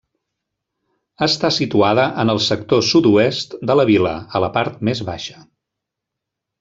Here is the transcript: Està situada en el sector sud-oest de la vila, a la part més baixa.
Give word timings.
Està 1.25 1.51
situada 1.57 2.05
en 2.23 2.33
el 2.33 2.41
sector 2.45 2.81
sud-oest 2.93 3.53
de 3.71 3.79
la 3.81 3.85
vila, 3.91 4.15
a 4.39 4.43
la 4.45 4.51
part 4.57 4.81
més 4.91 5.03
baixa. 5.11 5.39